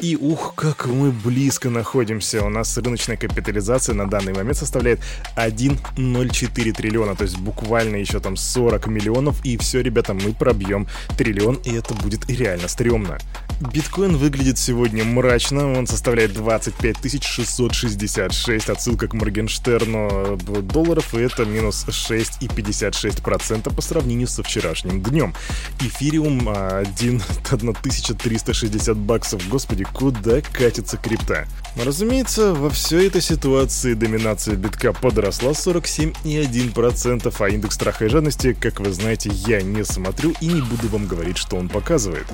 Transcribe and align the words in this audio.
И 0.00 0.16
ух, 0.16 0.54
как 0.56 0.86
мы 0.86 1.12
близко 1.12 1.70
находимся. 1.70 2.44
У 2.44 2.48
нас 2.48 2.76
рыночная 2.76 3.16
капитализация 3.16 3.94
на 3.94 4.08
данный 4.08 4.34
момент 4.34 4.56
составляет 4.56 5.00
1,04 5.36 6.72
триллиона. 6.72 7.14
То 7.14 7.22
есть 7.24 7.38
буквально 7.38 7.96
еще 7.96 8.20
там 8.20 8.36
40 8.36 8.86
миллионов. 8.88 9.44
И 9.44 9.56
все, 9.56 9.80
ребята, 9.80 10.12
мы 10.14 10.32
пробьем 10.32 10.88
триллион. 11.16 11.56
И 11.64 11.72
это 11.72 11.94
будет 11.94 12.28
реально 12.28 12.68
стрёмно. 12.68 13.18
Биткоин 13.60 14.16
выглядит 14.16 14.58
сегодня 14.58 15.04
мрачно. 15.04 15.72
Он 15.72 15.86
составляет 15.86 16.32
25 16.32 17.22
666. 17.22 18.68
Отсылка 18.68 19.06
к 19.06 19.14
Моргенштерну 19.14 20.36
долларов. 20.62 21.14
И 21.14 21.18
это 21.18 21.44
минус 21.44 21.86
6,56% 21.86 23.74
по 23.74 23.82
сравнению 23.82 24.26
со 24.26 24.42
вчерашним 24.42 25.00
днем. 25.02 25.34
Эфириум 25.80 26.48
1, 26.48 27.22
1360 27.50 28.96
баксов. 29.06 29.48
Господи, 29.48 29.84
куда 29.84 30.40
катится 30.40 30.96
крипта. 30.96 31.46
Разумеется, 31.76 32.54
во 32.54 32.70
всей 32.70 33.06
этой 33.08 33.20
ситуации 33.20 33.94
доминация 33.94 34.56
битка 34.56 34.92
подросла 34.92 35.52
47,1%, 35.52 37.34
а 37.38 37.48
индекс 37.48 37.74
страха 37.74 38.04
и 38.06 38.08
жадности, 38.08 38.56
как 38.58 38.80
вы 38.80 38.92
знаете, 38.92 39.30
я 39.32 39.62
не 39.62 39.84
смотрю 39.84 40.32
и 40.40 40.46
не 40.46 40.60
буду 40.60 40.88
вам 40.88 41.06
говорить, 41.06 41.38
что 41.38 41.56
он 41.56 41.68
показывает. 41.68 42.26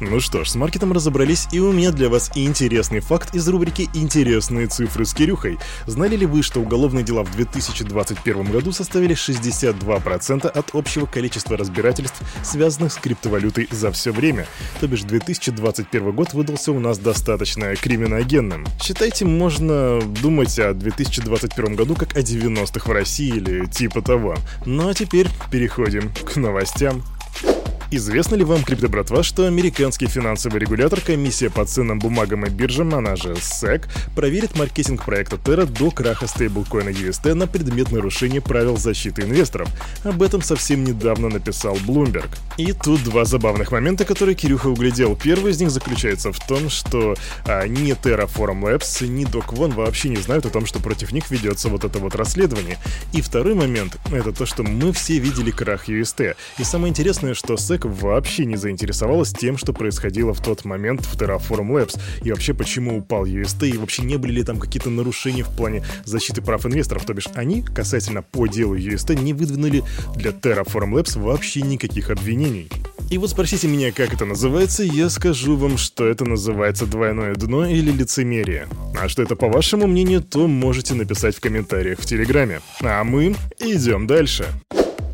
Ну 0.00 0.18
что 0.18 0.44
ж, 0.44 0.48
с 0.48 0.54
маркетом 0.54 0.94
разобрались, 0.94 1.46
и 1.52 1.60
у 1.60 1.72
меня 1.72 1.90
для 1.90 2.08
вас 2.08 2.30
интересный 2.34 3.00
факт 3.00 3.34
из 3.34 3.46
рубрики 3.46 3.90
«Интересные 3.92 4.66
цифры 4.66 5.04
с 5.04 5.12
Кирюхой». 5.12 5.58
Знали 5.86 6.16
ли 6.16 6.24
вы, 6.24 6.42
что 6.42 6.60
уголовные 6.60 7.04
дела 7.04 7.22
в 7.22 7.30
2021 7.36 8.50
году 8.50 8.72
составили 8.72 9.14
62% 9.14 10.46
от 10.46 10.74
общего 10.74 11.04
количества 11.04 11.58
разбирательств, 11.58 12.22
связанных 12.42 12.94
с 12.94 12.96
криптовалютой 12.96 13.68
за 13.70 13.92
все 13.92 14.10
время? 14.10 14.46
То 14.80 14.88
бишь 14.88 15.02
2021 15.02 16.12
год 16.12 16.32
выдался 16.32 16.72
у 16.72 16.80
нас 16.80 16.98
достаточно 16.98 17.76
криминогенным. 17.76 18.64
Считайте, 18.82 19.26
можно 19.26 20.00
думать 20.00 20.58
о 20.58 20.72
2021 20.72 21.76
году 21.76 21.94
как 21.94 22.16
о 22.16 22.20
90-х 22.20 22.88
в 22.88 22.92
России 22.92 23.36
или 23.36 23.66
типа 23.66 24.00
того. 24.00 24.36
Ну 24.64 24.88
а 24.88 24.94
теперь 24.94 25.28
переходим 25.50 26.10
к 26.24 26.36
новостям. 26.36 27.02
Известно 27.92 28.36
ли 28.36 28.44
вам, 28.44 28.62
крипто-братва, 28.62 29.24
что 29.24 29.46
американский 29.46 30.06
финансовый 30.06 30.60
регулятор 30.60 31.00
Комиссия 31.00 31.50
по 31.50 31.64
ценным 31.64 31.98
бумагам 31.98 32.46
и 32.46 32.48
биржам, 32.48 32.94
она 32.94 33.16
же 33.16 33.32
SEC, 33.32 33.86
проверит 34.14 34.56
маркетинг 34.56 35.04
проекта 35.04 35.34
Terra 35.34 35.66
до 35.66 35.90
краха 35.90 36.28
стейблкоина 36.28 36.90
UST 36.90 37.34
на 37.34 37.48
предмет 37.48 37.90
нарушения 37.90 38.40
правил 38.40 38.76
защиты 38.76 39.22
инвесторов? 39.22 39.68
Об 40.04 40.22
этом 40.22 40.40
совсем 40.40 40.84
недавно 40.84 41.30
написал 41.30 41.74
Bloomberg. 41.78 42.28
И 42.58 42.72
тут 42.72 43.02
два 43.02 43.24
забавных 43.24 43.72
момента, 43.72 44.04
которые 44.04 44.36
Кирюха 44.36 44.68
углядел. 44.68 45.16
Первый 45.16 45.50
из 45.50 45.60
них 45.60 45.72
заключается 45.72 46.32
в 46.32 46.38
том, 46.46 46.70
что 46.70 47.16
а, 47.44 47.66
ни 47.66 47.90
Terraform 48.00 48.62
Labs, 48.62 49.04
ни 49.04 49.26
Doc 49.26 49.48
One 49.48 49.74
вообще 49.74 50.10
не 50.10 50.18
знают 50.18 50.46
о 50.46 50.50
том, 50.50 50.64
что 50.64 50.78
против 50.78 51.10
них 51.10 51.28
ведется 51.32 51.68
вот 51.68 51.82
это 51.82 51.98
вот 51.98 52.14
расследование. 52.14 52.78
И 53.12 53.20
второй 53.20 53.54
момент— 53.54 53.98
это 54.12 54.30
то, 54.30 54.46
что 54.46 54.62
мы 54.62 54.92
все 54.92 55.18
видели 55.18 55.50
крах 55.50 55.88
UST. 55.88 56.36
И 56.58 56.62
самое 56.62 56.90
интересное, 56.90 57.34
что 57.34 57.54
SEC 57.54 57.79
человек 57.80 58.00
вообще 58.02 58.44
не 58.44 58.56
заинтересовалась 58.56 59.32
тем, 59.32 59.56
что 59.56 59.72
происходило 59.72 60.34
в 60.34 60.42
тот 60.42 60.64
момент 60.64 61.04
в 61.04 61.16
Terraform 61.16 61.70
Labs, 61.70 61.98
и 62.22 62.30
вообще 62.30 62.54
почему 62.54 62.98
упал 62.98 63.24
UST, 63.24 63.68
и 63.68 63.78
вообще 63.78 64.02
не 64.02 64.16
были 64.16 64.32
ли 64.32 64.42
там 64.42 64.58
какие-то 64.58 64.90
нарушения 64.90 65.44
в 65.44 65.54
плане 65.56 65.84
защиты 66.04 66.42
прав 66.42 66.66
инвесторов, 66.66 67.04
то 67.04 67.14
бишь 67.14 67.28
они, 67.34 67.62
касательно 67.62 68.22
по 68.22 68.46
делу 68.46 68.76
UST, 68.76 69.20
не 69.20 69.32
выдвинули 69.32 69.82
для 70.16 70.30
Terraform 70.30 70.94
Labs 70.94 71.18
вообще 71.18 71.62
никаких 71.62 72.10
обвинений. 72.10 72.68
И 73.10 73.18
вот 73.18 73.30
спросите 73.30 73.66
меня, 73.66 73.90
как 73.90 74.14
это 74.14 74.24
называется, 74.24 74.84
я 74.84 75.08
скажу 75.10 75.56
вам, 75.56 75.78
что 75.78 76.06
это 76.06 76.24
называется 76.24 76.86
двойное 76.86 77.34
дно 77.34 77.66
или 77.66 77.90
лицемерие. 77.90 78.68
А 79.00 79.08
что 79.08 79.22
это 79.22 79.34
по 79.34 79.48
вашему 79.48 79.86
мнению, 79.86 80.22
то 80.22 80.46
можете 80.46 80.94
написать 80.94 81.36
в 81.36 81.40
комментариях 81.40 81.98
в 81.98 82.06
Телеграме. 82.06 82.60
А 82.82 83.02
мы 83.02 83.34
идем 83.58 84.06
дальше. 84.06 84.46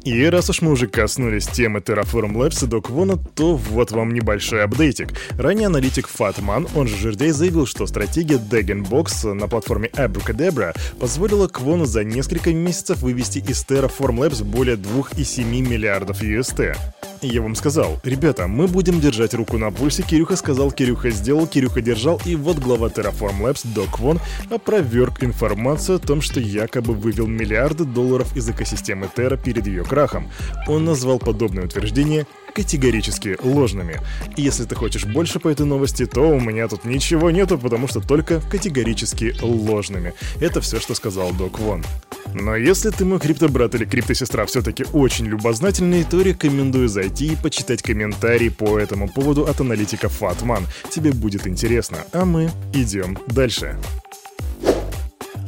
И 0.07 0.25
раз 0.27 0.49
уж 0.51 0.63
мы 0.63 0.71
уже 0.71 0.87
коснулись 0.87 1.49
темы 1.49 1.81
Terraform 1.81 2.33
Labs 2.33 2.65
и 2.65 2.69
Doc 2.69 3.19
то 3.35 3.57
вот 3.57 3.91
вам 3.91 4.15
небольшой 4.15 4.63
апдейтик. 4.63 5.09
Ранее 5.37 5.67
аналитик 5.67 6.09
Fatman, 6.09 6.71
он 6.77 6.87
же 6.87 6.97
Жердей, 6.97 7.33
заявил, 7.33 7.67
что 7.67 7.89
стратегия 7.89 8.37
Dagenbox 8.37 9.33
на 9.33 9.49
платформе 9.49 9.89
Abracadabra 9.95 10.77
позволила 11.01 11.49
Квону 11.49 11.87
за 11.87 12.05
несколько 12.05 12.55
месяцев 12.55 12.99
вывести 12.99 13.41
из 13.41 13.65
Terraform 13.65 14.19
Labs 14.19 14.45
более 14.45 14.77
2,7 14.77 15.43
миллиардов 15.45 16.23
UST. 16.23 16.77
Я 17.23 17.41
вам 17.41 17.55
сказал, 17.55 17.99
ребята, 18.05 18.47
мы 18.47 18.67
будем 18.67 19.01
держать 19.01 19.33
руку 19.33 19.57
на 19.57 19.71
пульсе, 19.71 20.03
Кирюха 20.03 20.37
сказал, 20.37 20.71
Кирюха 20.71 21.11
сделал, 21.11 21.47
Кирюха 21.47 21.81
держал, 21.81 22.21
и 22.25 22.37
вот 22.37 22.59
глава 22.59 22.89
Terraform 22.89 23.41
Labs, 23.41 23.67
Док 23.75 23.99
Вон, 23.99 24.21
опроверг 24.51 25.25
информацию 25.25 25.97
о 25.97 25.99
том, 25.99 26.21
что 26.21 26.41
якобы 26.41 26.95
вывел 26.95 27.27
миллиарды 27.27 27.85
долларов 27.85 28.37
из 28.37 28.49
экосистемы 28.49 29.09
Terra 29.15 29.43
перед 29.43 29.67
ее 29.67 29.83
крахом. 29.83 30.31
Он 30.67 30.85
назвал 30.85 31.19
подобное 31.19 31.65
утверждение 31.65 32.27
категорически 32.55 33.37
ложными. 33.43 34.01
И 34.37 34.43
если 34.43 34.65
ты 34.65 34.75
хочешь 34.75 35.05
больше 35.05 35.41
по 35.41 35.49
этой 35.49 35.67
новости, 35.67 36.07
то 36.07 36.23
у 36.23 36.41
меня 36.41 36.69
тут 36.69 36.85
ничего 36.85 37.31
нету, 37.31 37.59
потому 37.59 37.89
что 37.89 38.01
только 38.01 38.41
категорически 38.41 39.35
ложными. 39.41 40.15
Это 40.41 40.61
все, 40.61 40.81
что 40.81 40.95
сказал 40.95 41.33
Док 41.33 41.59
Вон. 41.59 41.85
Но 42.35 42.57
если 42.57 42.91
ты 42.91 43.05
мой 43.05 43.19
криптобрат 43.19 43.75
или 43.75 43.85
криптосестра 43.85 44.47
все-таки 44.47 44.85
очень 44.93 45.27
любознательный, 45.27 46.05
то 46.05 46.21
рекомендую 46.21 46.89
зайти 46.89 47.33
и 47.33 47.37
почитать 47.37 47.83
комментарии 47.83 48.49
по 48.49 48.79
этому 48.79 49.09
поводу 49.09 49.47
от 49.47 49.61
аналитика 49.61 50.09
Фатман. 50.09 50.67
Тебе 50.91 51.13
будет 51.13 51.47
интересно. 51.47 51.99
А 52.13 52.25
мы 52.25 52.51
идем 52.73 53.19
дальше. 53.29 53.77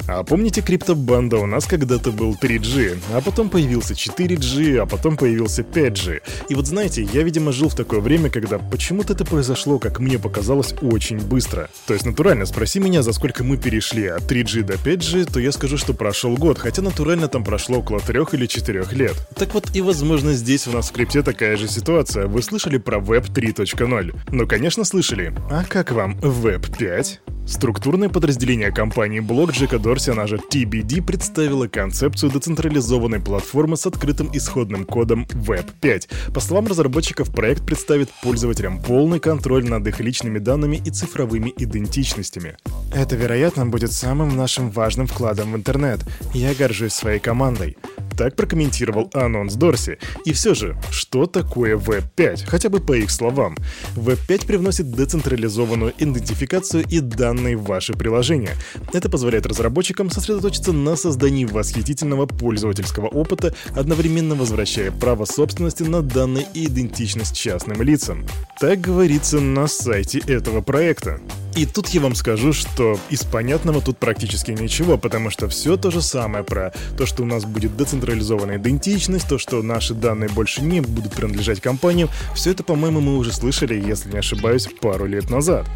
А 0.08 0.24
помните, 0.24 0.62
криптобанда 0.62 1.36
у 1.36 1.44
нас 1.44 1.66
когда-то 1.66 2.12
был 2.12 2.32
3G, 2.32 2.98
а 3.12 3.20
потом 3.20 3.50
появился 3.50 3.92
4G, 3.92 4.78
а 4.78 4.86
потом 4.86 5.18
появился 5.18 5.60
5G. 5.60 6.22
И 6.48 6.54
вот 6.54 6.66
знаете, 6.66 7.06
я, 7.12 7.22
видимо, 7.22 7.52
жил 7.52 7.68
в 7.68 7.74
такое 7.74 8.00
время, 8.00 8.30
когда 8.30 8.58
почему-то 8.58 9.12
это 9.12 9.26
произошло, 9.26 9.78
как 9.78 10.00
мне 10.00 10.18
показалось, 10.18 10.74
очень 10.80 11.18
быстро. 11.18 11.68
То 11.86 11.92
есть, 11.92 12.06
натурально, 12.06 12.46
спроси 12.46 12.80
меня, 12.80 13.02
за 13.02 13.12
сколько 13.12 13.44
мы 13.44 13.58
перешли 13.58 14.06
от 14.06 14.22
3G 14.22 14.62
до 14.62 14.74
5G, 14.74 15.30
то 15.30 15.40
я 15.40 15.52
скажу, 15.52 15.76
что 15.76 15.92
прошел 15.92 16.38
год, 16.38 16.58
хотя 16.58 16.80
натурально 16.80 17.28
там 17.28 17.44
прошло 17.44 17.80
около 17.80 18.00
3 18.00 18.20
или 18.32 18.46
4 18.46 18.86
лет. 18.92 19.28
Так 19.36 19.52
вот, 19.52 19.76
и 19.76 19.82
возможно 19.82 20.32
здесь 20.32 20.66
у 20.68 20.70
нас 20.70 20.86
в 20.86 20.88
скрипте 20.88 21.22
такая 21.22 21.58
же 21.58 21.68
ситуация. 21.68 22.28
Вы 22.28 22.40
слышали 22.40 22.78
про 22.78 22.96
Web 22.96 23.30
3.0? 23.30 24.16
Ну, 24.30 24.46
конечно, 24.46 24.84
слышали. 24.84 25.34
А 25.50 25.64
как 25.64 25.92
вам 25.92 26.18
Web 26.20 26.78
5? 26.78 27.20
Структурное 27.48 28.10
подразделение 28.10 28.70
компании 28.70 29.20
блок 29.20 29.52
Джека 29.52 29.78
Дорси, 29.78 30.10
она 30.10 30.26
же 30.26 30.36
TBD, 30.36 31.02
представила 31.02 31.66
концепцию 31.66 32.30
децентрализованной 32.30 33.20
платформы 33.20 33.78
с 33.78 33.86
открытым 33.86 34.28
исходным 34.34 34.84
кодом 34.84 35.26
Web 35.30 35.70
5. 35.80 36.08
По 36.34 36.40
словам 36.40 36.66
разработчиков, 36.66 37.30
проект 37.30 37.64
представит 37.64 38.10
пользователям 38.22 38.82
полный 38.82 39.18
контроль 39.18 39.64
над 39.66 39.86
их 39.86 39.98
личными 39.98 40.38
данными 40.38 40.76
и 40.76 40.90
цифровыми 40.90 41.54
идентичностями. 41.56 42.58
Это, 42.94 43.16
вероятно, 43.16 43.64
будет 43.64 43.92
самым 43.92 44.36
нашим 44.36 44.70
важным 44.70 45.06
вкладом 45.06 45.52
в 45.52 45.56
интернет. 45.56 46.00
Я 46.34 46.52
горжусь 46.54 46.92
своей 46.92 47.18
командой. 47.18 47.78
Так 48.16 48.36
прокомментировал 48.36 49.10
анонс 49.14 49.54
Дорси. 49.54 49.98
И 50.24 50.32
все 50.32 50.54
же, 50.54 50.76
что 50.90 51.26
такое 51.26 51.76
Web5? 51.76 52.44
Хотя 52.46 52.68
бы 52.68 52.80
по 52.80 52.92
их 52.94 53.10
словам. 53.10 53.56
Web5 53.96 54.46
привносит 54.46 54.90
децентрализованную 54.90 55.92
идентификацию 55.98 56.84
и 56.88 57.00
данные 57.00 57.56
в 57.56 57.64
ваши 57.64 57.92
приложения. 57.92 58.54
Это 58.92 59.08
позволяет 59.08 59.46
разработчикам 59.46 60.10
сосредоточиться 60.10 60.72
на 60.72 60.96
создании 60.96 61.44
восхитительного 61.44 62.26
пользовательского 62.26 63.06
опыта, 63.06 63.54
одновременно 63.74 64.34
возвращая 64.34 64.90
право 64.90 65.24
собственности 65.24 65.82
на 65.82 66.02
данные 66.02 66.46
и 66.54 66.66
идентичность 66.66 67.36
частным 67.36 67.82
лицам. 67.82 68.26
Так 68.60 68.80
говорится 68.80 69.40
на 69.40 69.66
сайте 69.66 70.18
этого 70.26 70.60
проекта. 70.60 71.20
И 71.58 71.66
тут 71.66 71.88
я 71.88 72.00
вам 72.00 72.14
скажу, 72.14 72.52
что 72.52 73.00
из 73.10 73.24
понятного 73.24 73.82
тут 73.82 73.98
практически 73.98 74.52
ничего, 74.52 74.96
потому 74.96 75.28
что 75.28 75.48
все 75.48 75.76
то 75.76 75.90
же 75.90 76.00
самое 76.00 76.44
про 76.44 76.72
то, 76.96 77.04
что 77.04 77.24
у 77.24 77.26
нас 77.26 77.44
будет 77.44 77.76
децентрализованная 77.76 78.58
идентичность, 78.58 79.28
то, 79.28 79.38
что 79.38 79.60
наши 79.60 79.92
данные 79.92 80.30
больше 80.30 80.62
не 80.62 80.80
будут 80.80 81.14
принадлежать 81.14 81.60
компаниям, 81.60 82.10
все 82.32 82.52
это, 82.52 82.62
по-моему, 82.62 83.00
мы 83.00 83.16
уже 83.16 83.32
слышали, 83.32 83.74
если 83.74 84.08
не 84.12 84.18
ошибаюсь, 84.18 84.68
пару 84.80 85.06
лет 85.06 85.30
назад. 85.30 85.66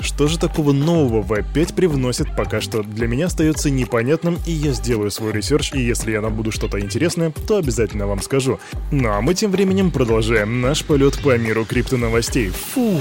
Что 0.00 0.28
же 0.28 0.38
такого 0.38 0.72
нового 0.72 1.20
в 1.20 1.42
5 1.52 1.74
привносит, 1.74 2.34
пока 2.34 2.62
что 2.62 2.82
для 2.82 3.06
меня 3.06 3.26
остается 3.26 3.68
непонятным, 3.68 4.38
и 4.46 4.52
я 4.52 4.72
сделаю 4.72 5.10
свой 5.10 5.32
research, 5.32 5.72
и 5.74 5.80
если 5.80 6.12
я 6.12 6.22
найду 6.22 6.52
что-то 6.52 6.80
интересное, 6.80 7.34
то 7.46 7.58
обязательно 7.58 8.06
вам 8.06 8.22
скажу. 8.22 8.60
Ну 8.90 9.10
а 9.10 9.20
мы 9.20 9.34
тем 9.34 9.50
временем 9.50 9.90
продолжаем 9.90 10.62
наш 10.62 10.84
полет 10.84 11.18
по 11.18 11.36
миру 11.36 11.66
криптоновостей. 11.66 12.48
Фу. 12.48 12.98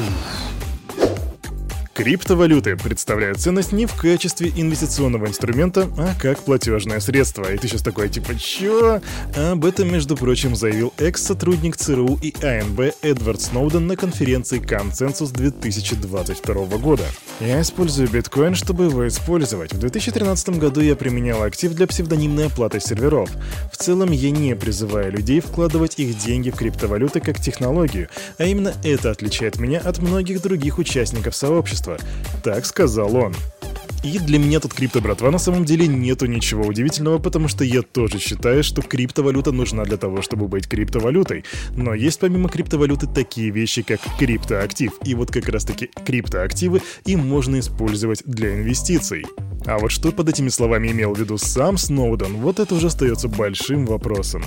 Криптовалюты 1.98 2.78
представляют 2.78 3.40
ценность 3.40 3.72
не 3.72 3.88
в 3.88 3.96
качестве 3.96 4.54
инвестиционного 4.56 5.26
инструмента, 5.26 5.90
а 5.98 6.14
как 6.22 6.38
платежное 6.44 7.00
средство. 7.00 7.52
И 7.52 7.58
ты 7.58 7.68
сейчас 7.68 7.82
такой, 7.82 8.08
типа, 8.08 8.36
чё? 8.38 9.02
Об 9.36 9.66
этом, 9.66 9.92
между 9.92 10.16
прочим, 10.16 10.56
заявил 10.56 10.94
экс-сотрудник 11.00 11.76
ЦРУ 11.76 12.20
и 12.22 12.36
АНБ 12.46 12.94
Эдвард 13.02 13.42
Сноуден 13.42 13.88
на 13.88 13.96
конференции 13.96 14.60
«Консенсус» 14.60 15.32
2022 15.32 16.78
года. 16.78 17.04
Я 17.40 17.62
использую 17.62 18.08
биткоин, 18.10 18.54
чтобы 18.54 18.84
его 18.84 19.08
использовать. 19.08 19.74
В 19.74 19.80
2013 19.80 20.50
году 20.50 20.82
я 20.82 20.96
применял 20.96 21.42
актив 21.42 21.74
для 21.74 21.88
псевдонимной 21.88 22.46
оплаты 22.46 22.80
серверов. 22.80 23.32
В 23.74 23.78
целом, 23.78 24.12
я 24.12 24.30
не 24.30 24.56
призываю 24.56 25.12
людей 25.12 25.40
вкладывать 25.40 25.98
их 25.98 26.16
деньги 26.20 26.52
в 26.52 26.58
криптовалюты 26.58 27.22
как 27.22 27.42
технологию, 27.42 28.08
а 28.38 28.44
именно 28.44 28.72
это 28.84 29.10
отличает 29.10 29.58
меня 29.58 29.80
от 29.80 29.98
многих 29.98 30.44
других 30.44 30.78
участников 30.78 31.36
сообщества 31.36 31.87
общества. 31.88 31.98
Так 32.44 32.66
сказал 32.66 33.16
он. 33.16 33.34
И 34.04 34.20
для 34.20 34.38
меня 34.38 34.60
тут 34.60 34.76
крипто, 34.76 35.02
братва, 35.02 35.32
на 35.32 35.40
самом 35.40 35.66
деле 35.66 35.88
нету 35.88 36.28
ничего 36.28 36.66
удивительного, 36.66 37.18
потому 37.18 37.48
что 37.48 37.64
я 37.64 37.82
тоже 37.82 38.20
считаю, 38.20 38.64
что 38.64 38.82
криптовалюта 38.84 39.52
нужна 39.52 39.84
для 39.86 39.98
того, 39.98 40.22
чтобы 40.22 40.48
быть 40.48 40.68
криптовалютой. 40.68 41.44
Но 41.76 41.96
есть 41.96 42.20
помимо 42.20 42.48
криптовалюты 42.48 43.08
такие 43.08 43.50
вещи, 43.50 43.82
как 43.82 44.00
криптоактив. 44.20 44.94
И 45.04 45.16
вот 45.16 45.32
как 45.32 45.50
раз 45.50 45.66
таки 45.66 45.90
криптоактивы 46.06 46.84
и 47.06 47.16
можно 47.16 47.60
использовать 47.60 48.22
для 48.26 48.54
инвестиций. 48.54 49.26
А 49.66 49.80
вот 49.80 49.92
что 49.92 50.12
под 50.12 50.30
этими 50.30 50.50
словами 50.50 50.90
имел 50.92 51.14
в 51.14 51.20
виду 51.20 51.38
сам 51.38 51.78
Сноуден, 51.78 52.38
вот 52.38 52.60
это 52.60 52.76
уже 52.76 52.88
остается 52.88 53.28
большим 53.28 53.88
вопросом. 53.88 54.44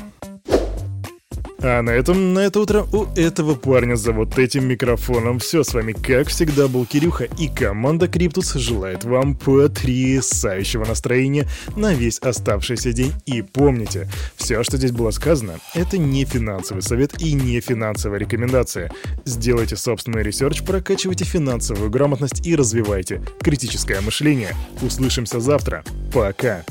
А 1.63 1.83
на 1.83 1.91
этом, 1.91 2.33
на 2.33 2.39
это 2.39 2.61
утро 2.61 2.87
у 2.93 3.05
этого 3.17 3.55
парня 3.55 3.95
за 3.95 4.13
вот 4.13 4.39
этим 4.39 4.67
микрофоном 4.67 5.39
все. 5.39 5.63
С 5.63 5.75
вами, 5.75 5.93
как 5.93 6.29
всегда, 6.29 6.69
был 6.69 6.87
Кирюха, 6.87 7.25
и 7.25 7.49
команда 7.49 8.09
Криптус 8.09 8.55
желает 8.55 9.05
вам 9.05 9.35
потрясающего 9.35 10.87
настроения 10.87 11.47
на 11.77 11.93
весь 11.93 12.19
оставшийся 12.19 12.95
день. 12.95 13.13
И 13.27 13.43
помните, 13.43 14.09
все, 14.37 14.63
что 14.63 14.79
здесь 14.79 14.93
было 14.93 15.11
сказано, 15.11 15.59
это 15.75 15.99
не 15.99 16.25
финансовый 16.25 16.81
совет 16.81 17.21
и 17.21 17.35
не 17.35 17.61
финансовая 17.61 18.21
рекомендация. 18.21 18.91
Сделайте 19.27 19.77
собственный 19.77 20.23
research, 20.23 20.63
прокачивайте 20.63 21.27
финансовую 21.27 21.91
грамотность 21.91 22.47
и 22.47 22.57
развивайте 22.57 23.21
критическое 23.43 24.01
мышление. 24.01 24.55
Услышимся 24.81 25.41
завтра. 25.41 25.85
Пока. 26.13 26.65